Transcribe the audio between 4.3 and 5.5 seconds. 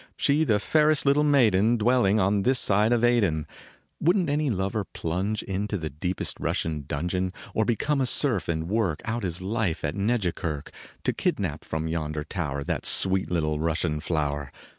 any lover plunge